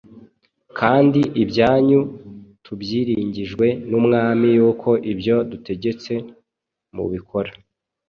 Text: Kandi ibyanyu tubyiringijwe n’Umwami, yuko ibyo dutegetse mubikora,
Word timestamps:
Kandi 0.79 1.21
ibyanyu 1.43 1.99
tubyiringijwe 2.65 3.65
n’Umwami, 3.89 4.47
yuko 4.57 4.89
ibyo 5.11 5.35
dutegetse 5.51 6.13
mubikora, 6.95 7.51